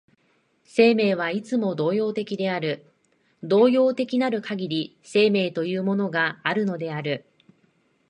[0.63, 2.91] 生命はいつも動揺的である、
[3.43, 7.23] 動揺的なるかぎり生命というものがあるのである。